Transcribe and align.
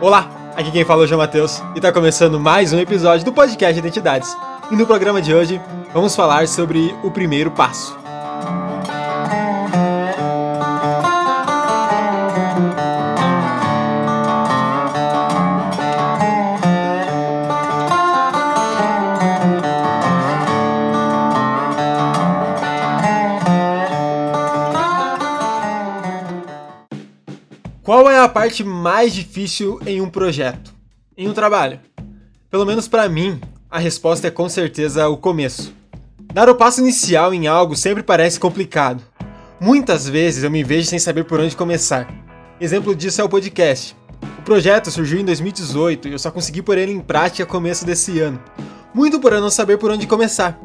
Olá, 0.00 0.28
aqui 0.56 0.70
quem 0.70 0.84
fala 0.84 1.02
é 1.02 1.04
o 1.04 1.06
João 1.06 1.20
Matheus 1.20 1.62
e 1.74 1.78
está 1.78 1.92
começando 1.92 2.38
mais 2.38 2.72
um 2.72 2.78
episódio 2.78 3.24
do 3.24 3.32
podcast 3.32 3.78
Identidades. 3.78 4.36
E 4.70 4.76
no 4.76 4.86
programa 4.86 5.22
de 5.22 5.32
hoje 5.32 5.60
vamos 5.92 6.16
falar 6.16 6.48
sobre 6.48 6.94
o 7.02 7.10
primeiro 7.10 7.50
passo. 7.50 8.03
Qual 27.84 28.10
é 28.10 28.18
a 28.18 28.26
parte 28.26 28.64
mais 28.64 29.12
difícil 29.12 29.78
em 29.84 30.00
um 30.00 30.08
projeto? 30.08 30.72
Em 31.14 31.28
um 31.28 31.34
trabalho? 31.34 31.78
Pelo 32.50 32.64
menos 32.64 32.88
para 32.88 33.10
mim, 33.10 33.38
a 33.70 33.78
resposta 33.78 34.26
é 34.26 34.30
com 34.30 34.48
certeza 34.48 35.06
o 35.06 35.18
começo. 35.18 35.74
Dar 36.32 36.48
o 36.48 36.54
passo 36.54 36.80
inicial 36.80 37.34
em 37.34 37.46
algo 37.46 37.76
sempre 37.76 38.02
parece 38.02 38.40
complicado. 38.40 39.02
Muitas 39.60 40.08
vezes 40.08 40.42
eu 40.42 40.50
me 40.50 40.64
vejo 40.64 40.88
sem 40.88 40.98
saber 40.98 41.24
por 41.24 41.38
onde 41.38 41.54
começar. 41.54 42.08
Exemplo 42.58 42.96
disso 42.96 43.20
é 43.20 43.24
o 43.24 43.28
podcast. 43.28 43.94
O 44.38 44.42
projeto 44.42 44.90
surgiu 44.90 45.20
em 45.20 45.24
2018 45.26 46.08
e 46.08 46.12
eu 46.12 46.18
só 46.18 46.30
consegui 46.30 46.62
pôr 46.62 46.78
ele 46.78 46.92
em 46.92 47.00
prática 47.00 47.44
começo 47.44 47.84
desse 47.84 48.18
ano. 48.18 48.42
Muito 48.94 49.20
por 49.20 49.34
eu 49.34 49.42
não 49.42 49.50
saber 49.50 49.76
por 49.76 49.90
onde 49.90 50.06
começar. 50.06 50.58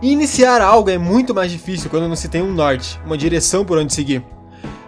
E 0.00 0.12
iniciar 0.12 0.62
algo 0.62 0.88
é 0.88 0.98
muito 0.98 1.34
mais 1.34 1.50
difícil 1.50 1.90
quando 1.90 2.06
não 2.06 2.14
se 2.14 2.28
tem 2.28 2.40
um 2.40 2.54
norte, 2.54 3.00
uma 3.04 3.18
direção 3.18 3.64
por 3.64 3.76
onde 3.76 3.92
seguir. 3.92 4.24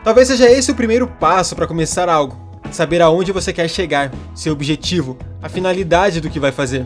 Talvez 0.05 0.27
seja 0.27 0.51
esse 0.51 0.71
o 0.71 0.75
primeiro 0.75 1.07
passo 1.07 1.55
para 1.55 1.67
começar 1.67 2.09
algo. 2.09 2.37
Saber 2.73 3.01
aonde 3.01 3.31
você 3.31 3.53
quer 3.53 3.69
chegar, 3.69 4.11
seu 4.35 4.53
objetivo, 4.53 5.17
a 5.41 5.49
finalidade 5.49 6.21
do 6.21 6.29
que 6.29 6.41
vai 6.41 6.51
fazer. 6.51 6.85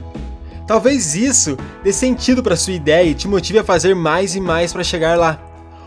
Talvez 0.67 1.15
isso 1.15 1.57
dê 1.83 1.93
sentido 1.93 2.43
para 2.43 2.57
sua 2.57 2.75
ideia 2.75 3.09
e 3.09 3.15
te 3.15 3.27
motive 3.27 3.61
a 3.61 3.65
fazer 3.65 3.95
mais 3.95 4.35
e 4.35 4.41
mais 4.41 4.73
para 4.73 4.85
chegar 4.85 5.17
lá. 5.17 5.41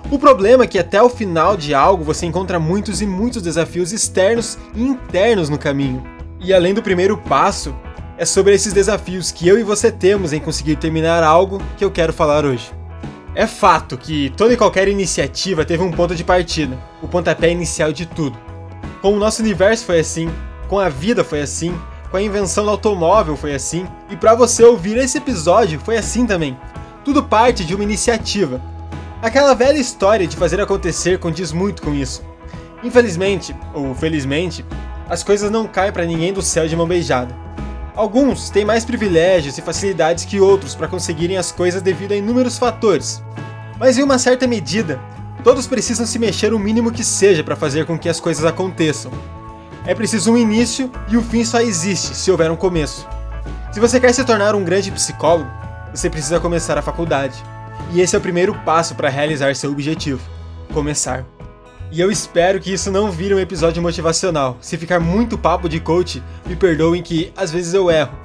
O 0.10 0.18
problema 0.18 0.64
é 0.64 0.68
que 0.68 0.80
até 0.80 1.00
o 1.02 1.10
final 1.10 1.56
de 1.56 1.74
algo 1.76 2.04
você 2.04 2.26
encontra 2.26 2.60
muitos 2.60 3.00
e 3.00 3.06
muitos 3.06 3.44
desafios 3.44 3.92
externos 3.92 4.58
e 4.74 4.82
internos 4.82 5.50
no 5.50 5.58
caminho. 5.58 6.04
E 6.40 6.52
além 6.52 6.74
do 6.74 6.82
primeiro 6.82 7.16
passo, 7.16 7.76
é 8.18 8.26
sobre 8.26 8.56
esses 8.56 8.74
desafios 8.74 9.32
que 9.32 9.48
eu 9.48 9.60
e 9.60 9.64
você 9.64 9.92
temos 9.92 10.34
em 10.34 10.40
conseguir 10.40 10.78
terminar 10.78 11.22
algo 11.22 11.62
que 11.78 11.86
eu 11.86 11.92
quero 11.92 12.12
falar 12.12 12.44
hoje. 12.44 12.79
É 13.36 13.46
fato 13.46 13.98
que 13.98 14.32
toda 14.32 14.54
e 14.54 14.58
qualquer 14.58 14.88
iniciativa 14.88 15.64
teve 15.64 15.84
um 15.84 15.92
ponto 15.92 16.16
de 16.16 16.24
partida, 16.24 16.78
o 17.02 17.08
pontapé 17.08 17.52
inicial 17.52 17.94
de 17.94 18.06
tudo. 18.06 18.38
Com 19.02 19.14
o 19.14 19.20
nosso 19.20 19.42
universo 19.42 19.86
foi 19.86 20.00
assim, 20.00 20.30
com 20.68 20.80
a 20.80 20.90
vida 20.90 21.24
foi 21.24 21.42
assim, 21.42 21.80
com 22.10 22.18
a 22.18 22.22
invenção 22.22 22.66
do 22.66 22.72
automóvel 22.72 23.38
foi 23.38 23.54
assim, 23.54 23.88
e 24.10 24.18
para 24.18 24.34
você 24.34 24.64
ouvir 24.64 24.98
esse 24.98 25.20
episódio 25.20 25.80
foi 25.80 25.96
assim 25.96 26.26
também. 26.26 26.58
Tudo 27.06 27.24
parte 27.24 27.64
de 27.64 27.76
uma 27.76 27.84
iniciativa. 27.84 28.62
Aquela 29.22 29.54
velha 29.54 29.78
história 29.78 30.26
de 30.26 30.36
fazer 30.36 30.60
acontecer 30.60 31.20
condiz 31.20 31.52
muito 31.52 31.82
com 31.82 31.94
isso. 31.94 32.24
Infelizmente, 32.84 33.56
ou 33.74 33.94
felizmente, 33.94 34.66
as 35.08 35.24
coisas 35.24 35.52
não 35.52 35.68
caem 35.68 35.92
para 35.92 36.06
ninguém 36.06 36.34
do 36.34 36.42
céu 36.42 36.68
de 36.68 36.76
mão 36.76 36.88
beijada. 36.88 37.36
Alguns 37.96 38.50
têm 38.50 38.64
mais 38.64 38.86
privilégios 38.86 39.58
e 39.58 39.62
facilidades 39.62 40.26
que 40.26 40.40
outros 40.40 40.76
para 40.76 40.88
conseguirem 40.88 41.38
as 41.38 41.52
coisas 41.52 41.82
devido 41.82 42.12
a 42.12 42.16
inúmeros 42.16 42.58
fatores. 42.58 43.24
Mas 43.80 43.98
em 43.98 44.04
uma 44.04 44.18
certa 44.18 44.48
medida, 44.48 45.00
todos 45.44 45.68
precisam 45.68 46.06
se 46.06 46.20
mexer 46.20 46.54
o 46.54 46.60
mínimo 46.60 46.92
que 46.92 47.04
seja 47.04 47.44
para 47.44 47.56
fazer 47.56 47.86
com 47.86 47.98
que 47.98 48.10
as 48.10 48.20
coisas 48.20 48.46
aconteçam. 48.46 49.12
É 49.86 49.96
preciso 49.96 50.34
um 50.34 50.38
início 50.38 50.92
e 51.10 51.18
o 51.18 51.22
fim 51.22 51.44
só 51.44 51.62
existe 51.62 52.16
se 52.16 52.30
houver 52.30 52.52
um 52.52 52.56
começo. 52.56 53.08
Se 53.72 53.80
você 53.80 54.00
quer 54.00 54.14
se 54.14 54.24
tornar 54.24 54.56
um 54.56 54.64
grande 54.64 54.92
psicólogo, 54.92 55.50
você 55.94 56.10
precisa 56.10 56.40
começar 56.40 56.78
a 56.78 56.82
faculdade. 56.82 57.44
E 57.92 58.02
esse 58.02 58.16
é 58.16 58.20
o 58.20 58.22
primeiro 58.22 58.54
passo 58.66 58.96
para 58.96 59.10
realizar 59.10 59.56
seu 59.56 59.72
objetivo: 59.72 60.22
começar. 60.74 61.26
E 61.92 62.00
eu 62.00 62.12
espero 62.12 62.60
que 62.60 62.72
isso 62.72 62.92
não 62.92 63.10
vire 63.10 63.34
um 63.34 63.40
episódio 63.40 63.82
motivacional. 63.82 64.58
Se 64.62 64.78
ficar 64.78 65.00
muito 65.00 65.40
papo 65.40 65.68
de 65.68 65.80
coach, 65.80 66.22
me 66.46 66.56
perdoem 66.56 67.02
que 67.02 67.34
às 67.36 67.52
vezes 67.52 67.74
eu 67.74 67.90
erro. 67.90 68.16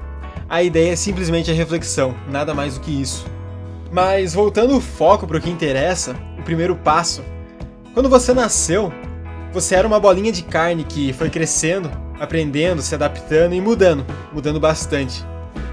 A 0.50 0.62
ideia 0.62 0.92
é 0.92 0.96
simplesmente 0.96 1.50
a 1.50 1.54
reflexão, 1.54 2.14
nada 2.28 2.52
mais 2.52 2.74
do 2.74 2.80
que 2.80 2.90
isso. 2.90 3.24
Mas 3.90 4.34
voltando 4.34 4.76
o 4.76 4.82
foco 4.82 5.26
para 5.26 5.38
o 5.38 5.40
que 5.40 5.48
interessa, 5.48 6.14
o 6.38 6.42
primeiro 6.42 6.76
passo. 6.76 7.24
Quando 7.94 8.10
você 8.10 8.34
nasceu, 8.34 8.92
você 9.50 9.76
era 9.76 9.88
uma 9.88 9.98
bolinha 9.98 10.30
de 10.30 10.42
carne 10.42 10.84
que 10.84 11.14
foi 11.14 11.30
crescendo, 11.30 11.90
aprendendo, 12.20 12.82
se 12.82 12.94
adaptando 12.94 13.54
e 13.54 13.60
mudando, 13.62 14.04
mudando 14.30 14.60
bastante. 14.60 15.24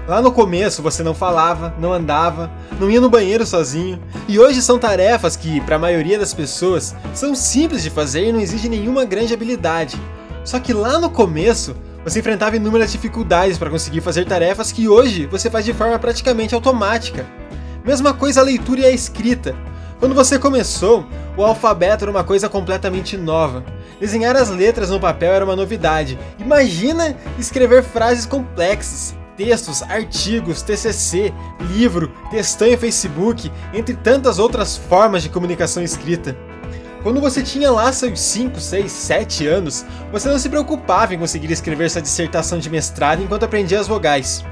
Lá 0.06 0.20
no 0.20 0.32
começo 0.32 0.82
você 0.82 1.02
não 1.02 1.14
falava, 1.14 1.74
não 1.78 1.92
andava, 1.92 2.50
não 2.80 2.90
ia 2.90 3.00
no 3.00 3.08
banheiro 3.08 3.46
sozinho, 3.46 4.02
e 4.26 4.38
hoje 4.38 4.60
são 4.60 4.76
tarefas 4.76 5.36
que, 5.36 5.60
para 5.60 5.76
a 5.76 5.78
maioria 5.78 6.18
das 6.18 6.34
pessoas, 6.34 6.94
são 7.14 7.36
simples 7.36 7.84
de 7.84 7.90
fazer 7.90 8.26
e 8.26 8.32
não 8.32 8.40
exigem 8.40 8.68
nenhuma 8.68 9.04
grande 9.04 9.32
habilidade. 9.32 9.96
Só 10.44 10.58
que 10.58 10.72
lá 10.72 10.98
no 10.98 11.08
começo, 11.08 11.76
você 12.02 12.18
enfrentava 12.18 12.56
inúmeras 12.56 12.90
dificuldades 12.90 13.58
para 13.58 13.70
conseguir 13.70 14.00
fazer 14.00 14.24
tarefas 14.24 14.72
que 14.72 14.88
hoje 14.88 15.26
você 15.26 15.48
faz 15.48 15.64
de 15.64 15.72
forma 15.72 15.96
praticamente 16.00 16.52
automática. 16.52 17.24
Mesma 17.84 18.12
coisa 18.12 18.40
a 18.40 18.44
leitura 18.44 18.80
e 18.80 18.86
a 18.86 18.90
escrita. 18.90 19.54
Quando 20.00 20.16
você 20.16 20.36
começou, 20.36 21.06
o 21.36 21.44
alfabeto 21.44 22.02
era 22.04 22.10
uma 22.10 22.24
coisa 22.24 22.48
completamente 22.48 23.16
nova. 23.16 23.64
Desenhar 24.00 24.34
as 24.34 24.50
letras 24.50 24.90
no 24.90 24.98
papel 24.98 25.32
era 25.32 25.44
uma 25.44 25.54
novidade. 25.54 26.18
Imagina 26.40 27.16
escrever 27.38 27.84
frases 27.84 28.26
complexas 28.26 29.14
textos, 29.36 29.82
artigos, 29.82 30.62
TCC, 30.62 31.32
livro, 31.60 32.12
textão 32.30 32.68
em 32.68 32.76
Facebook, 32.76 33.50
entre 33.72 33.94
tantas 33.94 34.38
outras 34.38 34.76
formas 34.76 35.22
de 35.22 35.28
comunicação 35.28 35.82
escrita. 35.82 36.36
Quando 37.02 37.20
você 37.20 37.42
tinha 37.42 37.70
lá 37.70 37.92
seus 37.92 38.20
5, 38.20 38.60
6, 38.60 38.92
7 38.92 39.46
anos, 39.48 39.84
você 40.12 40.28
não 40.28 40.38
se 40.38 40.48
preocupava 40.48 41.14
em 41.14 41.18
conseguir 41.18 41.50
escrever 41.50 41.90
sua 41.90 42.00
dissertação 42.00 42.58
de 42.58 42.70
mestrado 42.70 43.22
enquanto 43.22 43.44
aprendia 43.44 43.80
as 43.80 43.88
vogais. 43.88 44.44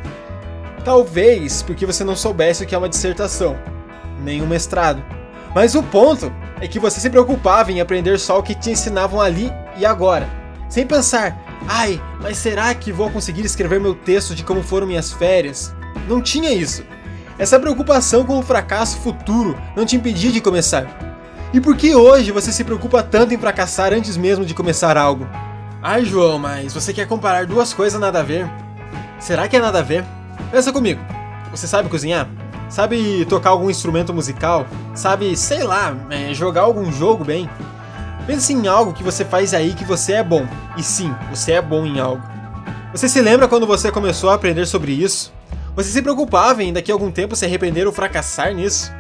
Talvez 0.85 1.63
porque 1.63 1.87
você 1.87 2.03
não 2.03 2.17
soubesse 2.17 2.65
o 2.65 2.67
que 2.67 2.75
é 2.75 2.79
uma 2.79 2.89
dissertação, 2.89 3.57
nem 4.21 4.43
um 4.43 4.47
mestrado. 4.47 5.03
Mas 5.55 5.77
o 5.77 5.83
ponto 5.83 6.33
é 6.61 6.67
que 6.67 6.81
você 6.81 7.01
se 7.01 7.11
preocupava 7.11 7.71
em 7.71 7.81
aprender 7.81 8.19
só 8.19 8.39
o 8.39 8.43
que 8.43 8.55
te 8.55 8.71
ensinavam 8.71 9.21
ali 9.21 9.53
e 9.77 9.87
agora, 9.87 10.29
sem 10.69 10.87
pensar, 10.87 11.50
Ai, 11.69 12.01
mas 12.21 12.39
será 12.39 12.75
que 12.75 12.93
vou 12.93 13.11
conseguir 13.11 13.45
escrever 13.45 13.81
meu 13.81 13.95
texto 13.95 14.35
de 14.35 14.43
como 14.43 14.63
foram 14.63 14.87
minhas 14.87 15.13
férias? 15.13 15.75
Não 16.09 16.21
tinha 16.21 16.53
isso. 16.53 16.83
Essa 17.39 17.59
preocupação 17.59 18.25
com 18.25 18.39
o 18.39 18.43
fracasso 18.43 18.99
futuro 18.99 19.57
não 19.77 19.87
te 19.87 19.97
impedia 19.97 20.31
de 20.31 20.41
começar. 20.41 20.87
E 21.53 21.61
por 21.61 21.77
que 21.77 21.95
hoje 21.95 22.31
você 22.31 22.53
se 22.53 22.63
preocupa 22.63 23.03
tanto 23.03 23.35
em 23.35 23.39
fracassar 23.39 23.93
antes 23.93 24.17
mesmo 24.17 24.45
de 24.45 24.55
começar 24.55 24.97
algo? 24.97 25.27
Ai, 25.83 26.05
João, 26.05 26.39
mas 26.39 26.75
você 26.75 26.93
quer 26.93 27.09
comparar 27.09 27.47
duas 27.47 27.73
coisas 27.73 27.99
nada 28.01 28.21
a 28.21 28.23
ver? 28.23 28.49
Será 29.19 29.49
que 29.49 29.57
é 29.57 29.61
nada 29.61 29.79
a 29.79 29.83
ver? 29.83 30.05
Pensa 30.51 30.73
comigo. 30.73 31.01
Você 31.51 31.67
sabe 31.67 31.89
cozinhar? 31.89 32.29
Sabe 32.69 33.25
tocar 33.25 33.51
algum 33.51 33.69
instrumento 33.69 34.15
musical? 34.15 34.67
Sabe, 34.95 35.37
sei 35.37 35.65
lá, 35.65 35.97
é, 36.11 36.33
jogar 36.33 36.63
algum 36.63 36.93
jogo 36.93 37.25
bem? 37.25 37.51
Pense 38.31 38.53
em 38.53 38.69
algo 38.69 38.93
que 38.93 39.03
você 39.03 39.25
faz 39.25 39.53
aí 39.53 39.75
que 39.75 39.85
você 39.85 40.13
é 40.13 40.23
bom. 40.23 40.47
E 40.77 40.85
sim, 40.85 41.13
você 41.31 41.55
é 41.55 41.61
bom 41.61 41.85
em 41.85 41.99
algo. 41.99 42.23
Você 42.93 43.09
se 43.09 43.21
lembra 43.21 43.49
quando 43.49 43.67
você 43.67 43.91
começou 43.91 44.31
a 44.31 44.35
aprender 44.35 44.67
sobre 44.67 44.93
isso? 44.93 45.33
Você 45.75 45.91
se 45.91 46.01
preocupava 46.01 46.63
em 46.63 46.73
daqui 46.73 46.93
a 46.93 46.95
algum 46.95 47.11
tempo 47.11 47.35
se 47.35 47.45
arrepender 47.45 47.89
ou 47.89 47.93
fracassar 47.93 48.55
nisso? 48.55 48.93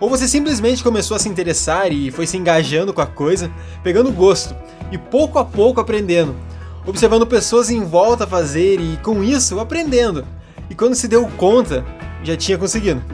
Ou 0.00 0.08
você 0.08 0.26
simplesmente 0.26 0.82
começou 0.82 1.14
a 1.14 1.18
se 1.20 1.28
interessar 1.28 1.92
e 1.92 2.10
foi 2.10 2.26
se 2.26 2.38
engajando 2.38 2.94
com 2.94 3.02
a 3.02 3.06
coisa, 3.06 3.52
pegando 3.84 4.10
gosto 4.10 4.56
e 4.90 4.96
pouco 4.96 5.38
a 5.38 5.44
pouco 5.44 5.82
aprendendo, 5.82 6.34
observando 6.86 7.26
pessoas 7.26 7.68
em 7.68 7.84
volta 7.84 8.24
a 8.24 8.26
fazer 8.26 8.80
e 8.80 8.96
com 9.02 9.22
isso 9.22 9.60
aprendendo. 9.60 10.24
E 10.70 10.74
quando 10.74 10.94
se 10.94 11.06
deu 11.06 11.28
conta, 11.36 11.84
já 12.24 12.38
tinha 12.38 12.56
conseguido. 12.56 13.04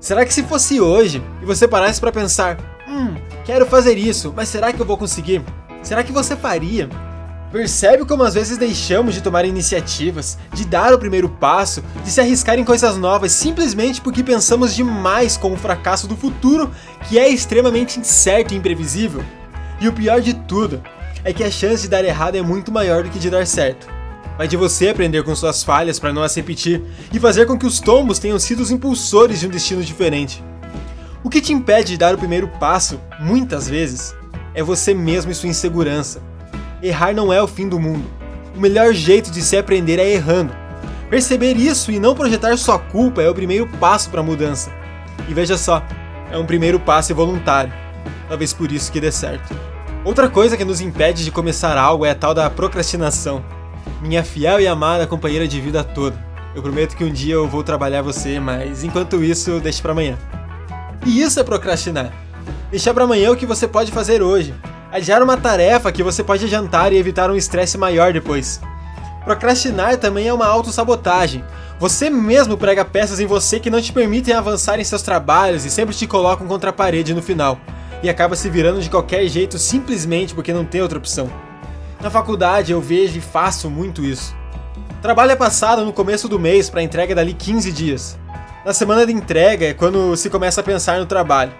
Será 0.00 0.24
que 0.24 0.32
se 0.32 0.42
fosse 0.42 0.80
hoje 0.80 1.22
e 1.42 1.44
você 1.44 1.68
parasse 1.68 2.00
para 2.00 2.10
pensar, 2.10 2.56
hum, 2.88 3.14
quero 3.44 3.66
fazer 3.66 3.96
isso, 3.98 4.32
mas 4.34 4.48
será 4.48 4.72
que 4.72 4.80
eu 4.80 4.86
vou 4.86 4.96
conseguir? 4.96 5.42
Será 5.82 6.02
que 6.02 6.12
você 6.12 6.36
faria? 6.36 6.88
Percebe 7.50 8.06
como 8.06 8.22
às 8.22 8.32
vezes 8.32 8.56
deixamos 8.56 9.14
de 9.14 9.20
tomar 9.20 9.44
iniciativas, 9.44 10.38
de 10.54 10.64
dar 10.64 10.94
o 10.94 10.98
primeiro 10.98 11.28
passo, 11.28 11.84
de 12.02 12.10
se 12.10 12.18
arriscar 12.18 12.58
em 12.58 12.64
coisas 12.64 12.96
novas 12.96 13.32
simplesmente 13.32 14.00
porque 14.00 14.22
pensamos 14.22 14.74
demais 14.74 15.36
com 15.36 15.52
o 15.52 15.56
fracasso 15.56 16.06
do 16.06 16.16
futuro, 16.16 16.70
que 17.08 17.18
é 17.18 17.28
extremamente 17.28 18.00
incerto 18.00 18.54
e 18.54 18.56
imprevisível? 18.56 19.22
E 19.80 19.86
o 19.86 19.92
pior 19.92 20.20
de 20.22 20.32
tudo 20.32 20.82
é 21.24 21.32
que 21.32 21.44
a 21.44 21.50
chance 21.50 21.82
de 21.82 21.88
dar 21.88 22.04
errado 22.04 22.36
é 22.36 22.42
muito 22.42 22.72
maior 22.72 23.02
do 23.02 23.10
que 23.10 23.18
de 23.18 23.28
dar 23.28 23.46
certo. 23.46 23.86
Vai 24.38 24.48
de 24.48 24.56
você 24.56 24.88
aprender 24.88 25.22
com 25.22 25.36
suas 25.36 25.62
falhas 25.62 25.98
para 25.98 26.12
não 26.12 26.22
as 26.22 26.34
repetir 26.34 26.82
e 27.12 27.20
fazer 27.20 27.46
com 27.46 27.58
que 27.58 27.66
os 27.66 27.80
tombos 27.80 28.18
tenham 28.18 28.38
sido 28.38 28.60
os 28.60 28.70
impulsores 28.70 29.40
de 29.40 29.46
um 29.46 29.50
destino 29.50 29.82
diferente. 29.82 30.42
O 31.24 31.30
que 31.30 31.40
te 31.40 31.52
impede 31.52 31.92
de 31.92 31.98
dar 31.98 32.14
o 32.14 32.18
primeiro 32.18 32.48
passo, 32.48 33.00
muitas 33.20 33.68
vezes, 33.68 34.14
é 34.54 34.62
você 34.62 34.92
mesmo 34.92 35.30
e 35.30 35.34
sua 35.34 35.48
insegurança. 35.48 36.20
Errar 36.82 37.14
não 37.14 37.32
é 37.32 37.40
o 37.40 37.46
fim 37.46 37.68
do 37.68 37.78
mundo. 37.78 38.04
o 38.56 38.60
melhor 38.60 38.92
jeito 38.92 39.30
de 39.30 39.40
se 39.40 39.56
aprender 39.56 39.98
é 39.98 40.12
errando. 40.12 40.52
Perceber 41.08 41.56
isso 41.56 41.92
e 41.92 41.98
não 41.98 42.14
projetar 42.14 42.56
sua 42.56 42.78
culpa 42.78 43.22
é 43.22 43.28
o 43.28 43.34
primeiro 43.34 43.66
passo 43.78 44.10
para 44.10 44.20
a 44.20 44.24
mudança. 44.24 44.70
E 45.28 45.32
veja 45.32 45.56
só, 45.56 45.82
é 46.30 46.36
um 46.36 46.44
primeiro 46.44 46.80
passo 46.80 47.14
voluntário. 47.14 47.72
Talvez 48.28 48.52
por 48.52 48.72
isso 48.72 48.90
que 48.90 49.00
dê 49.00 49.12
certo. 49.12 49.54
Outra 50.04 50.28
coisa 50.28 50.56
que 50.56 50.64
nos 50.64 50.80
impede 50.80 51.24
de 51.24 51.30
começar 51.30 51.78
algo 51.78 52.04
é 52.04 52.10
a 52.10 52.14
tal 52.14 52.34
da 52.34 52.50
procrastinação. 52.50 53.44
Minha 54.02 54.24
fiel 54.24 54.60
e 54.60 54.66
amada 54.66 55.06
companheira 55.06 55.46
de 55.46 55.60
vida 55.60 55.84
toda. 55.84 56.18
Eu 56.54 56.62
prometo 56.62 56.96
que 56.96 57.04
um 57.04 57.12
dia 57.12 57.34
eu 57.34 57.48
vou 57.48 57.62
trabalhar 57.62 58.02
você, 58.02 58.40
mas 58.40 58.82
enquanto 58.82 59.22
isso, 59.22 59.60
deixe 59.60 59.80
para 59.80 59.92
amanhã. 59.92 60.18
E 61.04 61.20
isso 61.20 61.40
é 61.40 61.44
procrastinar. 61.44 62.12
Deixar 62.70 62.94
para 62.94 63.04
amanhã 63.04 63.30
o 63.30 63.36
que 63.36 63.46
você 63.46 63.66
pode 63.66 63.90
fazer 63.90 64.22
hoje. 64.22 64.54
Adiar 64.90 65.22
uma 65.22 65.36
tarefa 65.36 65.90
que 65.90 66.02
você 66.02 66.22
pode 66.22 66.44
adiantar 66.44 66.92
e 66.92 66.96
evitar 66.96 67.30
um 67.30 67.36
estresse 67.36 67.76
maior 67.76 68.12
depois. 68.12 68.60
Procrastinar 69.24 69.96
também 69.96 70.28
é 70.28 70.32
uma 70.32 70.46
autossabotagem. 70.46 71.44
Você 71.78 72.10
mesmo 72.10 72.56
prega 72.56 72.84
peças 72.84 73.18
em 73.18 73.26
você 73.26 73.58
que 73.58 73.70
não 73.70 73.80
te 73.80 73.92
permitem 73.92 74.34
avançar 74.34 74.78
em 74.78 74.84
seus 74.84 75.02
trabalhos 75.02 75.64
e 75.64 75.70
sempre 75.70 75.94
te 75.94 76.06
colocam 76.06 76.46
contra 76.46 76.70
a 76.70 76.72
parede 76.72 77.14
no 77.14 77.22
final. 77.22 77.58
E 78.02 78.10
acaba 78.10 78.36
se 78.36 78.48
virando 78.48 78.80
de 78.80 78.90
qualquer 78.90 79.26
jeito 79.28 79.58
simplesmente 79.58 80.34
porque 80.34 80.52
não 80.52 80.64
tem 80.64 80.82
outra 80.82 80.98
opção. 80.98 81.30
Na 82.00 82.10
faculdade 82.10 82.72
eu 82.72 82.80
vejo 82.80 83.18
e 83.18 83.20
faço 83.20 83.70
muito 83.70 84.04
isso. 84.04 84.34
Trabalho 85.00 85.32
é 85.32 85.36
passado 85.36 85.84
no 85.84 85.92
começo 85.92 86.28
do 86.28 86.38
mês 86.38 86.70
para 86.70 86.82
entrega 86.82 87.14
dali 87.14 87.32
15 87.32 87.72
dias. 87.72 88.18
Na 88.64 88.72
semana 88.72 89.04
de 89.04 89.12
entrega 89.12 89.66
é 89.66 89.74
quando 89.74 90.16
se 90.16 90.30
começa 90.30 90.60
a 90.60 90.64
pensar 90.64 91.00
no 91.00 91.06
trabalho. 91.06 91.52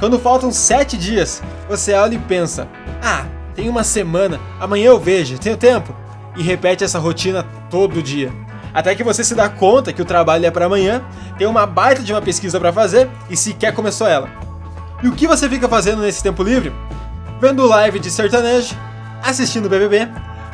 Quando 0.00 0.18
faltam 0.18 0.50
7 0.50 0.96
dias, 0.96 1.42
você 1.68 1.92
olha 1.92 2.14
e 2.14 2.18
pensa: 2.18 2.66
Ah, 3.02 3.26
tem 3.54 3.68
uma 3.68 3.84
semana, 3.84 4.40
amanhã 4.58 4.86
eu 4.86 4.98
vejo, 4.98 5.38
tenho 5.38 5.58
tempo 5.58 5.94
e 6.34 6.42
repete 6.42 6.84
essa 6.84 6.98
rotina 6.98 7.44
todo 7.68 8.02
dia. 8.02 8.32
Até 8.72 8.94
que 8.94 9.04
você 9.04 9.22
se 9.22 9.34
dá 9.34 9.46
conta 9.48 9.92
que 9.92 10.00
o 10.00 10.06
trabalho 10.06 10.46
é 10.46 10.50
para 10.50 10.64
amanhã, 10.64 11.02
tem 11.36 11.46
uma 11.46 11.66
baita 11.66 12.02
de 12.02 12.14
uma 12.14 12.22
pesquisa 12.22 12.58
para 12.58 12.72
fazer 12.72 13.10
e 13.28 13.36
sequer 13.36 13.74
começou 13.74 14.06
ela. 14.06 14.30
E 15.02 15.08
o 15.08 15.12
que 15.12 15.26
você 15.26 15.50
fica 15.50 15.68
fazendo 15.68 16.00
nesse 16.00 16.22
tempo 16.22 16.42
livre? 16.42 16.72
Vendo 17.40 17.66
live 17.66 17.98
de 17.98 18.10
sertanejo, 18.10 18.74
assistindo 19.22 19.68
BBB, 19.68 20.08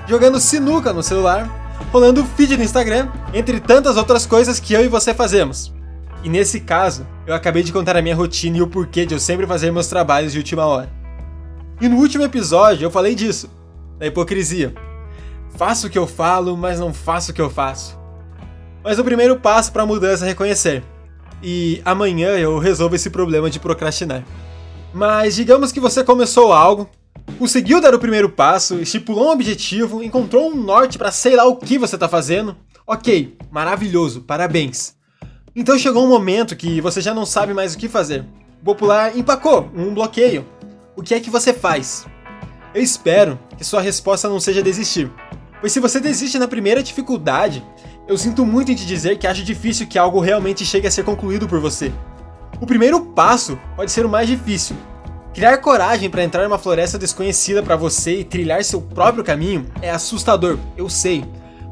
jogando 0.09 0.41
sinuca 0.41 0.93
no 0.93 1.05
celular, 1.05 1.49
rolando 1.93 2.25
feed 2.25 2.57
no 2.57 2.65
Instagram, 2.65 3.09
entre 3.33 3.61
tantas 3.61 3.97
outras 3.97 4.27
coisas 4.27 4.59
que 4.59 4.75
eu 4.75 4.85
e 4.85 4.89
você 4.89 5.15
fazemos. 5.15 5.74
E 6.25 6.29
nesse 6.31 6.59
caso, 6.59 7.07
eu 7.27 7.35
acabei 7.35 7.63
de 7.63 7.71
contar 7.71 7.99
a 7.99 8.03
minha 8.03 8.17
rotina 8.17 8.57
e 8.57 8.63
o 8.63 8.67
porquê 8.67 9.05
de 9.05 9.15
eu 9.15 9.21
sempre 9.21 9.47
fazer 9.47 9.71
meus 9.71 9.89
trabalhos 9.89 10.33
de 10.33 10.39
última 10.39 10.65
hora. 10.65 10.91
E 11.79 11.87
no 11.87 11.99
último 11.99 12.25
episódio 12.25 12.87
eu 12.87 12.91
falei 12.91 13.15
disso, 13.15 13.51
da 13.99 14.07
hipocrisia. 14.07 14.75
Faço 15.57 15.87
o 15.87 15.91
que 15.91 15.99
eu 15.99 16.07
falo, 16.07 16.57
mas 16.57 16.81
não 16.81 16.95
faço 16.95 17.31
o 17.31 17.35
que 17.35 17.43
eu 17.43 17.51
faço. 17.51 17.99
Mas 18.83 18.99
o 18.99 19.05
primeiro 19.05 19.39
passo 19.39 19.71
para 19.71 19.83
a 19.83 19.87
mudança 19.87 20.25
é 20.25 20.29
reconhecer. 20.29 20.83
E 21.43 21.83
amanhã 21.85 22.31
eu 22.39 22.59
resolvo 22.59 22.97
esse 22.97 23.11
problema 23.11 23.51
de 23.51 23.61
procrastinar. 23.61 24.25
Mas 24.95 25.35
digamos 25.35 25.73
que 25.73 25.81
você 25.81 26.03
começou 26.03 26.55
algo, 26.55 26.89
conseguiu 27.39 27.83
dar 27.83 27.95
o 27.95 27.99
primeiro 27.99 28.31
passo, 28.31 28.81
estipulou 28.81 29.27
um 29.27 29.33
objetivo, 29.33 30.03
encontrou 30.03 30.51
um 30.51 30.55
norte 30.55 30.97
para 30.97 31.13
sei 31.13 31.37
lá 31.37 31.45
o 31.45 31.57
que 31.57 31.77
você 31.77 31.97
está 31.97 32.09
fazendo. 32.09 32.57
Ok, 32.87 33.37
maravilhoso, 33.51 34.23
parabéns. 34.23 34.95
Então 35.57 35.79
chegou 35.79 36.05
um 36.05 36.09
momento 36.09 36.57
que 36.57 36.81
você 36.81 37.01
já 37.01 37.15
não 37.15 37.25
sabe 37.25 37.55
mais 37.55 37.75
o 37.75 37.79
que 37.79 37.89
fazer. 37.89 38.25
O 38.61 38.65
popular 38.65 39.17
empacou 39.17 39.71
um 39.77 39.95
bloqueio. 39.95 40.45
O 40.97 41.03
que 41.03 41.15
é 41.15 41.21
que 41.21 41.31
você 41.31 41.55
faz? 41.55 42.05
Eu 42.75 42.83
espero 42.83 43.39
que 43.57 43.63
sua 43.65 43.81
resposta 43.81 44.29
não 44.29 44.41
seja 44.41 44.61
desistir. 44.61 45.09
Pois 45.61 45.71
se 45.71 45.79
você 45.79 46.01
desiste 46.01 46.41
na 46.41 46.49
primeira 46.49 46.83
dificuldade, 46.83 47.65
eu 48.09 48.19
sinto 48.19 48.45
muito 48.45 48.73
em 48.73 48.75
te 48.75 48.85
dizer 48.85 49.17
que 49.17 49.29
acho 49.29 49.45
difícil 49.45 49.87
que 49.87 49.97
algo 49.97 50.19
realmente 50.19 50.67
chegue 50.67 50.89
a 50.89 50.91
ser 50.91 51.05
concluído 51.05 51.47
por 51.47 51.61
você. 51.61 51.93
O 52.61 52.67
primeiro 52.67 53.01
passo 53.01 53.57
pode 53.77 53.93
ser 53.93 54.05
o 54.05 54.09
mais 54.09 54.27
difícil. 54.27 54.75
Criar 55.33 55.59
coragem 55.59 56.11
para 56.11 56.25
entrar 56.25 56.43
em 56.43 56.49
uma 56.49 56.59
floresta 56.59 56.99
desconhecida 56.99 57.63
para 57.63 57.77
você 57.77 58.19
e 58.19 58.25
trilhar 58.25 58.65
seu 58.65 58.83
próprio 58.83 59.23
caminho 59.23 59.67
é 59.81 59.91
assustador, 59.91 60.59
eu 60.77 60.89
sei. 60.89 61.25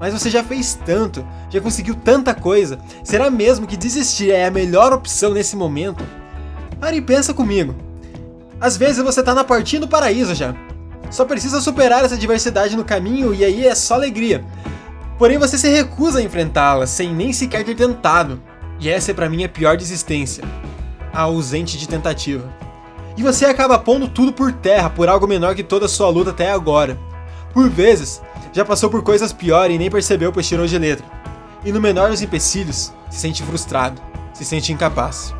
Mas 0.03 0.13
você 0.13 0.29
já 0.29 0.43
fez 0.43 0.77
tanto, 0.85 1.25
já 1.49 1.61
conseguiu 1.61 1.95
tanta 1.95 2.35
coisa. 2.35 2.81
Será 3.05 3.31
mesmo 3.31 3.69
que 3.69 3.77
desistir 3.77 4.33
é 4.33 4.47
a 4.47 4.51
melhor 4.51 4.93
opção 4.93 5.33
nesse 5.33 5.55
momento? 5.55 6.03
Pare 6.81 6.97
e 6.97 7.01
pensa 7.01 7.33
comigo. 7.33 7.73
Às 8.61 8.77
vezes 8.77 9.01
você 9.01 9.23
tá 9.23 9.33
na 9.33 9.45
portinha 9.45 9.79
do 9.79 9.87
paraíso 9.87 10.35
já, 10.35 10.57
só 11.09 11.25
precisa 11.25 11.61
superar 11.61 12.05
essa 12.05 12.17
diversidade 12.17 12.77
no 12.77 12.85
caminho 12.85 13.33
e 13.33 13.45
aí 13.45 13.65
é 13.65 13.77
só 13.77 13.95
alegria. 13.95 14.45
Porém, 15.17 15.39
você 15.39 15.57
se 15.57 15.69
recusa 15.69 16.19
a 16.19 16.23
enfrentá-la 16.23 16.85
sem 16.85 17.15
nem 17.15 17.33
sequer 17.33 17.65
ter 17.65 17.77
tentado. 17.77 18.43
E 18.81 18.89
essa 18.89 19.13
é 19.13 19.15
para 19.15 19.31
mim 19.31 19.45
a 19.45 19.49
pior 19.49 19.77
desistência 19.77 20.43
a 21.13 21.21
ausente 21.21 21.79
de 21.79 21.87
tentativa. 21.87 22.53
E 23.17 23.23
você 23.23 23.45
acaba 23.45 23.79
pondo 23.79 24.09
tudo 24.09 24.33
por 24.33 24.51
terra 24.51 24.91
por 24.91 25.09
algo 25.09 25.29
menor 25.29 25.55
que 25.55 25.63
toda 25.63 25.87
a 25.87 25.89
sua 25.89 26.09
luta 26.09 26.31
até 26.31 26.51
agora. 26.51 26.99
Por 27.53 27.71
vezes, 27.71 28.21
já 28.53 28.65
passou 28.65 28.91
por 28.91 29.03
coisas 29.03 29.33
piores 29.33 29.75
e 29.75 29.79
nem 29.79 29.91
percebeu 29.91 30.33
pois 30.33 30.47
tirou 30.47 30.67
de 30.67 30.79
letra. 30.79 31.05
E 31.65 31.73
no 31.73 31.81
menor 31.81 32.11
dos 32.11 32.23
empecilhos, 32.23 32.93
se 33.09 33.21
sente 33.21 33.43
frustrado, 33.43 34.01
se 34.33 34.45
sente 34.45 34.73
incapaz. 34.73 35.35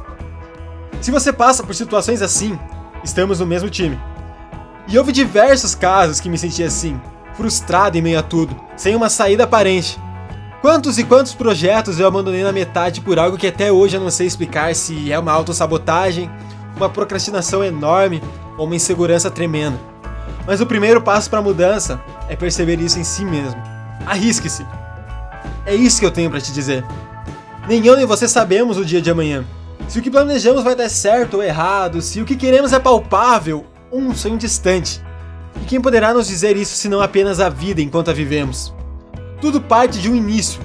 Se 1.01 1.11
você 1.11 1.33
passa 1.33 1.63
por 1.63 1.75
situações 1.75 2.23
assim, 2.23 2.59
estamos 3.03 3.41
no 3.41 3.47
mesmo 3.47 3.69
time. 3.69 3.99
E 4.89 4.97
houve 4.97 5.13
diversos 5.13 5.75
casos 5.75 6.21
que 6.21 6.29
me 6.29 6.39
senti 6.39 6.63
assim, 6.63 7.01
frustrado 7.35 7.99
em 7.99 8.03
meio 8.03 8.19
a 8.19 8.23
tudo, 8.23 8.55
sem 8.77 8.95
uma 8.95 9.09
saída 9.09 9.45
aparente. 9.45 9.99
Quantos 10.61 10.99
e 10.99 11.05
quantos 11.05 11.35
projetos 11.35 11.99
eu 11.99 12.07
abandonei 12.07 12.45
na 12.45 12.53
metade 12.53 13.01
por 13.01 13.19
algo 13.19 13.37
que 13.37 13.49
até 13.49 13.73
hoje 13.73 13.97
eu 13.97 14.01
não 14.01 14.11
sei 14.11 14.29
explicar 14.29 14.73
se 14.77 15.11
é 15.11 15.19
uma 15.19 15.33
autossabotagem, 15.33 16.31
uma 16.77 16.89
procrastinação 16.89 17.65
enorme 17.65 18.23
ou 18.57 18.67
uma 18.67 18.77
insegurança 18.77 19.29
tremenda. 19.29 19.79
Mas 20.47 20.61
o 20.61 20.67
primeiro 20.67 21.03
passo 21.03 21.29
para 21.29 21.41
a 21.41 21.43
mudança 21.43 22.01
é 22.29 22.37
perceber 22.37 22.81
isso 22.81 22.99
em 22.99 23.05
si 23.05 23.25
mesmo. 23.25 23.61
Arrisque-se. 24.07 24.67
É 25.65 25.75
isso 25.75 26.01
que 26.01 26.07
eu 26.07 26.11
tenho 26.11 26.31
para 26.31 26.41
te 26.41 26.53
dizer. 26.53 26.85
Nem 27.69 27.87
eu 27.87 27.97
nem 27.97 28.07
você 28.07 28.27
sabemos 28.27 28.77
o 28.77 28.85
dia 28.85 29.01
de 29.01 29.11
amanhã. 29.11 29.45
Se 29.89 29.99
o 29.99 30.03
que 30.03 30.11
planejamos 30.11 30.63
vai 30.63 30.75
dar 30.75 30.89
certo 30.89 31.35
ou 31.35 31.43
errado, 31.43 32.01
se 32.01 32.21
o 32.21 32.25
que 32.25 32.37
queremos 32.37 32.73
é 32.73 32.79
palpável 32.79 33.67
um 33.93 34.15
sonho 34.15 34.39
distante. 34.39 35.01
E 35.61 35.65
quem 35.67 35.81
poderá 35.81 36.15
nos 36.15 36.27
dizer 36.27 36.57
isso 36.57 36.75
senão 36.75 37.01
apenas 37.01 37.41
a 37.41 37.49
vida 37.49 37.83
enquanto 37.83 38.11
a 38.11 38.15
vivemos? 38.15 38.75
Tudo 39.41 39.61
parte 39.61 40.01
de 40.01 40.11
um 40.11 40.17
início, 40.17 40.61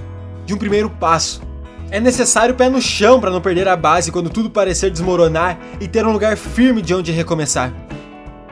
de 0.45 0.53
um 0.53 0.57
primeiro 0.57 0.89
passo. 0.89 1.41
É 1.89 1.99
necessário 1.99 2.55
pé 2.55 2.69
no 2.69 2.81
chão 2.81 3.19
para 3.19 3.31
não 3.31 3.41
perder 3.41 3.67
a 3.67 3.75
base 3.75 4.11
quando 4.11 4.29
tudo 4.29 4.49
parecer 4.49 4.89
desmoronar 4.89 5.57
e 5.79 5.87
ter 5.87 6.05
um 6.05 6.11
lugar 6.11 6.35
firme 6.37 6.81
de 6.81 6.93
onde 6.93 7.11
recomeçar. 7.11 7.73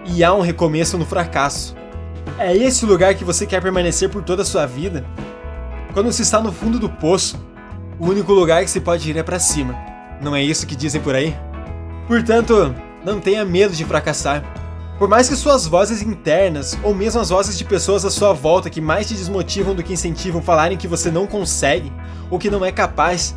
E 0.05 0.23
há 0.23 0.33
um 0.33 0.41
recomeço 0.41 0.97
no 0.97 1.05
fracasso. 1.05 1.75
É 2.37 2.55
esse 2.55 2.83
o 2.83 2.87
lugar 2.87 3.15
que 3.15 3.23
você 3.23 3.45
quer 3.45 3.61
permanecer 3.61 4.09
por 4.09 4.21
toda 4.21 4.41
a 4.41 4.45
sua 4.45 4.65
vida? 4.65 5.05
Quando 5.93 6.11
se 6.11 6.21
está 6.21 6.41
no 6.41 6.51
fundo 6.51 6.77
do 6.77 6.89
poço, 6.89 7.39
o 7.97 8.07
único 8.07 8.33
lugar 8.33 8.61
que 8.61 8.69
se 8.69 8.81
pode 8.81 9.09
ir 9.09 9.15
é 9.15 9.23
para 9.23 9.39
cima. 9.39 9.73
Não 10.21 10.35
é 10.35 10.43
isso 10.43 10.67
que 10.67 10.75
dizem 10.75 10.99
por 10.99 11.15
aí? 11.15 11.33
Portanto, 12.09 12.75
não 13.05 13.21
tenha 13.21 13.45
medo 13.45 13.73
de 13.73 13.85
fracassar. 13.85 14.43
Por 14.99 15.07
mais 15.07 15.29
que 15.29 15.35
suas 15.37 15.65
vozes 15.65 16.01
internas, 16.01 16.77
ou 16.83 16.93
mesmo 16.93 17.21
as 17.21 17.29
vozes 17.29 17.57
de 17.57 17.63
pessoas 17.63 18.03
à 18.03 18.11
sua 18.11 18.33
volta 18.33 18.69
que 18.69 18.81
mais 18.81 19.07
te 19.07 19.13
desmotivam 19.13 19.73
do 19.73 19.83
que 19.83 19.93
incentivam 19.93 20.41
falarem 20.41 20.77
que 20.77 20.89
você 20.89 21.09
não 21.09 21.25
consegue 21.25 21.91
ou 22.29 22.37
que 22.37 22.49
não 22.49 22.65
é 22.65 22.71
capaz, 22.71 23.33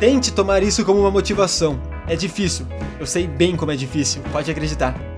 tente 0.00 0.32
tomar 0.32 0.62
isso 0.62 0.86
como 0.86 1.00
uma 1.00 1.10
motivação. 1.10 1.78
É 2.06 2.16
difícil, 2.16 2.66
eu 2.98 3.06
sei 3.06 3.26
bem 3.26 3.56
como 3.56 3.72
é 3.72 3.76
difícil, 3.76 4.22
pode 4.32 4.50
acreditar. 4.50 5.11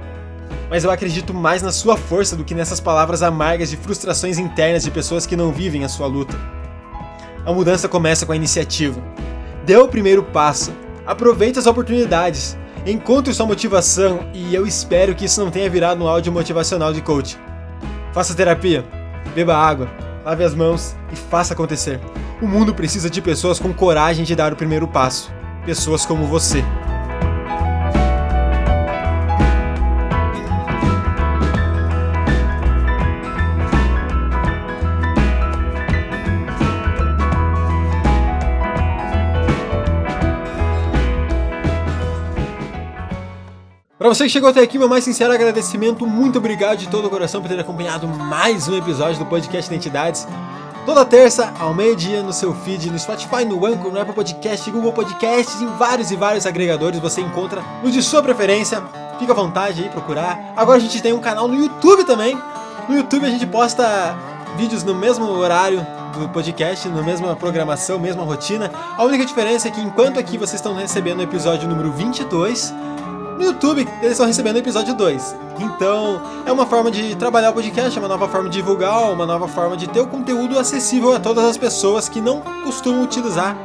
Mas 0.69 0.85
eu 0.85 0.91
acredito 0.91 1.33
mais 1.35 1.63
na 1.63 1.73
sua 1.73 1.97
força 1.97 2.37
do 2.37 2.45
que 2.45 2.55
nessas 2.55 2.81
palavras 2.81 3.23
amargas 3.23 3.71
de 3.71 3.77
frustrações 3.77 4.39
internas 4.39 4.83
de 4.83 4.91
pessoas 4.91 5.27
que 5.27 5.37
não 5.37 5.53
vivem 5.53 5.85
a 5.85 5.89
sua 5.89 6.07
luta. 6.07 6.37
A 7.45 7.53
mudança 7.53 7.89
começa 7.89 8.25
com 8.25 8.33
a 8.33 8.37
iniciativa. 8.37 9.01
Dê 9.65 9.77
o 9.77 9.89
primeiro 9.89 10.23
passo, 10.23 10.73
aproveite 11.07 11.59
as 11.59 11.67
oportunidades, 11.67 12.57
Encontre 12.87 13.33
sua 13.33 13.47
motivação 13.47 14.29
e 14.35 14.55
eu 14.55 14.67
espero 14.67 15.15
que 15.15 15.25
isso 15.25 15.43
não 15.43 15.51
tenha 15.51 15.71
virado 15.71 16.05
um 16.05 16.07
áudio 16.07 16.31
motivacional 16.31 16.93
de 16.93 17.01
coach. 17.01 17.39
Faça 18.13 18.35
terapia, 18.35 18.85
beba 19.35 19.57
água, 19.57 19.89
lave 20.23 20.45
as 20.45 20.55
mãos 20.55 20.95
e 21.11 21.17
faça 21.17 21.55
acontecer. 21.55 21.99
O 22.43 22.47
mundo 22.47 22.75
precisa 22.75 23.09
de 23.09 23.23
pessoas 23.23 23.59
com 23.59 23.73
coragem 23.73 24.23
de 24.23 24.37
dar 24.37 24.53
o 24.53 24.57
primeiro 24.57 24.87
passo. 24.87 25.33
Pessoas 25.65 26.05
como 26.05 26.27
você. 26.27 26.63
Você 44.15 44.27
que 44.27 44.31
chegou 44.31 44.49
até 44.49 44.61
aqui, 44.61 44.79
meu 44.79 44.89
mais 44.89 45.03
sincero 45.03 45.33
agradecimento, 45.33 46.07
muito 46.07 46.39
obrigado 46.39 46.79
de 46.79 46.87
todo 46.87 47.07
o 47.07 47.11
coração 47.11 47.43
por 47.43 47.49
ter 47.49 47.59
acompanhado 47.59 48.07
mais 48.07 48.69
um 48.69 48.77
episódio 48.77 49.19
do 49.19 49.27
podcast 49.27 49.69
Identidades. 49.69 50.25
Toda 50.87 51.05
terça, 51.05 51.53
ao 51.59 51.75
meio-dia, 51.75 52.23
no 52.23 52.33
seu 52.33 52.55
feed, 52.55 52.93
no 52.93 52.99
Spotify, 52.99 53.45
no 53.45 53.67
Anchor, 53.67 53.91
no 53.91 54.01
Apple 54.01 54.15
Podcast, 54.15 54.71
Google 54.71 54.93
Podcasts, 54.93 55.61
em 55.61 55.67
vários 55.77 56.13
e 56.13 56.17
vários 56.17 56.47
agregadores, 56.47 57.01
você 57.01 57.23
encontra 57.23 57.61
no 57.83 57.91
de 57.91 58.01
sua 58.05 58.23
preferência. 58.23 58.81
Fica 59.19 59.33
à 59.33 59.35
vontade 59.35 59.83
aí 59.83 59.89
procurar. 59.89 60.53
Agora 60.55 60.79
a 60.79 60.81
gente 60.81 61.03
tem 61.03 61.13
um 61.13 61.21
canal 61.21 61.49
no 61.49 61.57
YouTube 61.57 62.05
também. 62.05 62.39
No 62.89 62.95
YouTube 62.95 63.27
a 63.27 63.31
gente 63.31 63.49
posta 63.49 64.17
vídeos 64.57 64.85
no 64.85 64.95
mesmo 64.95 65.29
horário 65.29 65.85
do 66.17 66.29
podcast, 66.29 66.89
na 66.89 67.03
mesma 67.03 67.35
programação, 67.35 67.99
mesma 67.99 68.23
rotina. 68.23 68.71
A 68.97 69.03
única 69.03 69.25
diferença 69.27 69.67
é 69.67 69.73
que 69.73 69.81
enquanto 69.81 70.21
aqui 70.21 70.39
vocês 70.39 70.61
estão 70.61 70.73
recebendo 70.73 71.19
o 71.19 71.23
episódio 71.23 71.69
número 71.69 71.91
22, 71.91 72.73
no 73.39 73.45
YouTube, 73.45 73.89
eles 74.01 74.13
estão 74.13 74.27
recebendo 74.27 74.57
o 74.57 74.59
episódio 74.59 74.95
2. 74.95 75.37
Então, 75.61 76.21
é 76.47 76.53
uma 76.53 76.67
forma 76.67 76.91
de 76.91 77.15
trabalhar 77.17 77.51
o 77.51 77.53
podcast, 77.53 77.97
é 77.97 78.01
uma 78.01 78.09
nova 78.09 78.29
forma 78.29 78.49
de 78.49 78.57
divulgar, 78.57 79.11
uma 79.13 79.27
nova 79.27 79.49
forma 79.49 79.77
de 79.77 79.89
ter 79.89 80.01
o 80.01 80.07
conteúdo 80.07 80.59
acessível 80.59 81.15
a 81.15 81.21
todas 81.21 81.45
as 81.45 81.57
pessoas 81.57 82.09
que 82.09 82.21
não 82.21 82.41
costumam 82.65 83.03
utilizar 83.03 83.57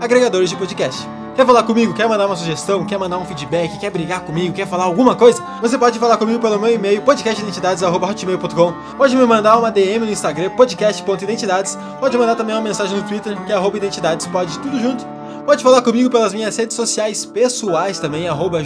agregadores 0.00 0.50
de 0.50 0.56
podcast. 0.56 1.06
Quer 1.34 1.44
falar 1.44 1.64
comigo? 1.64 1.92
Quer 1.92 2.08
mandar 2.08 2.26
uma 2.26 2.36
sugestão? 2.36 2.84
Quer 2.84 2.96
mandar 2.96 3.18
um 3.18 3.24
feedback? 3.24 3.76
Quer 3.78 3.90
brigar 3.90 4.20
comigo? 4.20 4.54
Quer 4.54 4.68
falar 4.68 4.84
alguma 4.84 5.16
coisa? 5.16 5.42
Você 5.60 5.76
pode 5.76 5.98
falar 5.98 6.16
comigo 6.16 6.38
pelo 6.38 6.60
meu 6.60 6.72
e-mail 6.72 7.02
podcastidentidades@hotmail.com. 7.02 8.72
Pode 8.96 9.16
me 9.16 9.26
mandar 9.26 9.58
uma 9.58 9.70
DM 9.70 10.06
no 10.06 10.12
Instagram 10.12 10.50
podcast.identidades. 10.50 11.76
Pode 11.98 12.16
mandar 12.16 12.36
também 12.36 12.54
uma 12.54 12.62
mensagem 12.62 12.96
no 12.96 13.02
Twitter 13.02 13.36
que 13.44 13.52
é 13.52 13.56
@identidades, 13.76 14.28
pode 14.28 14.56
tudo 14.60 14.78
junto. 14.80 15.13
Pode 15.44 15.62
falar 15.62 15.82
comigo 15.82 16.08
pelas 16.08 16.32
minhas 16.32 16.56
redes 16.56 16.74
sociais 16.74 17.26
pessoais 17.26 17.98
também, 17.98 18.26
arroba 18.26 18.62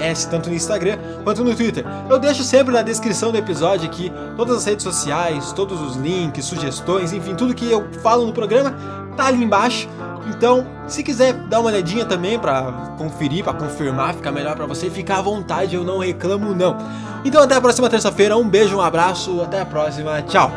S, 0.00 0.28
tanto 0.28 0.48
no 0.48 0.56
Instagram 0.56 0.98
quanto 1.22 1.44
no 1.44 1.54
Twitter. 1.54 1.84
Eu 2.08 2.18
deixo 2.18 2.42
sempre 2.42 2.72
na 2.72 2.80
descrição 2.80 3.30
do 3.30 3.36
episódio 3.36 3.86
aqui 3.86 4.10
todas 4.36 4.56
as 4.56 4.64
redes 4.64 4.82
sociais, 4.82 5.52
todos 5.52 5.78
os 5.80 5.96
links, 5.96 6.46
sugestões, 6.46 7.12
enfim, 7.12 7.34
tudo 7.34 7.54
que 7.54 7.70
eu 7.70 7.86
falo 8.02 8.24
no 8.24 8.32
programa 8.32 8.74
tá 9.16 9.26
ali 9.26 9.44
embaixo. 9.44 9.86
Então, 10.28 10.66
se 10.88 11.02
quiser 11.02 11.34
dar 11.34 11.60
uma 11.60 11.68
olhadinha 11.68 12.06
também 12.06 12.38
para 12.38 12.62
conferir, 12.96 13.44
para 13.44 13.52
confirmar, 13.52 14.14
ficar 14.14 14.32
melhor 14.32 14.56
para 14.56 14.66
você, 14.66 14.88
fica 14.88 15.16
à 15.16 15.22
vontade, 15.22 15.76
eu 15.76 15.84
não 15.84 15.98
reclamo 15.98 16.54
não. 16.54 16.76
Então 17.22 17.42
até 17.42 17.54
a 17.54 17.60
próxima 17.60 17.90
terça-feira, 17.90 18.36
um 18.36 18.48
beijo, 18.48 18.76
um 18.76 18.80
abraço, 18.80 19.42
até 19.42 19.60
a 19.60 19.66
próxima, 19.66 20.22
tchau. 20.22 20.50